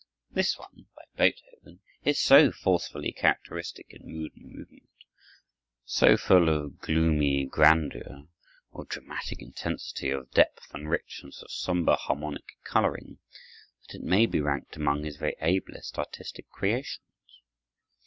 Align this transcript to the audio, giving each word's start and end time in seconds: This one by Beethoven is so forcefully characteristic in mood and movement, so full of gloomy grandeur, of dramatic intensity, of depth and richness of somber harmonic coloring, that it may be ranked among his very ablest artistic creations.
This 0.31 0.57
one 0.57 0.87
by 0.95 1.03
Beethoven 1.15 1.79
is 2.03 2.17
so 2.19 2.51
forcefully 2.51 3.11
characteristic 3.11 3.85
in 3.91 4.11
mood 4.11 4.31
and 4.35 4.51
movement, 4.51 4.89
so 5.85 6.17
full 6.17 6.49
of 6.49 6.79
gloomy 6.79 7.45
grandeur, 7.45 8.25
of 8.73 8.89
dramatic 8.89 9.43
intensity, 9.43 10.09
of 10.09 10.31
depth 10.31 10.73
and 10.73 10.89
richness 10.89 11.43
of 11.43 11.51
somber 11.51 11.93
harmonic 11.93 12.57
coloring, 12.63 13.19
that 13.89 13.99
it 13.99 14.01
may 14.03 14.25
be 14.25 14.41
ranked 14.41 14.75
among 14.75 15.03
his 15.03 15.17
very 15.17 15.35
ablest 15.39 15.99
artistic 15.99 16.49
creations. 16.49 17.03